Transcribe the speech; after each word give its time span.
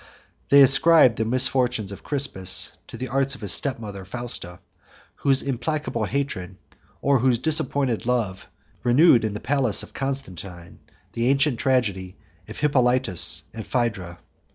They 0.49 0.63
ascribe 0.63 1.17
the 1.17 1.25
misfortunes 1.25 1.91
of 1.91 2.01
Crispus 2.03 2.75
to 2.87 2.97
the 2.97 3.09
arts 3.09 3.35
of 3.35 3.41
his 3.41 3.51
step 3.53 3.77
mother 3.77 4.03
Fausta, 4.03 4.59
whose 5.17 5.43
implacable 5.43 6.05
hatred, 6.05 6.57
or 7.03 7.19
whose 7.19 7.37
disappointed 7.37 8.07
love, 8.07 8.47
renewed 8.83 9.23
in 9.23 9.33
the 9.35 9.39
palace 9.39 9.83
of 9.83 9.93
Constantine 9.93 10.79
the 11.11 11.27
ancient 11.29 11.59
tragedy 11.59 12.17
of 12.47 12.57
Hippolitus 12.57 13.43
and 13.53 13.61
of 13.63 13.71
Phædra. 13.71 14.17